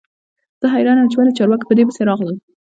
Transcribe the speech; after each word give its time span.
زه 0.59 0.65
حیران 0.73 0.97
یم 0.97 1.07
چې 1.11 1.17
ولې 1.17 1.31
چارواکي 1.37 1.65
په 1.67 1.73
دې 1.77 1.83
پسې 1.87 2.01
راغلل 2.09 2.35